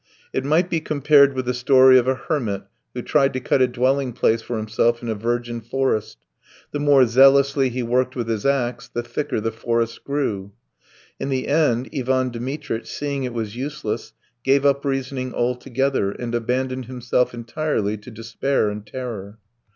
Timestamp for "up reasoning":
14.65-15.35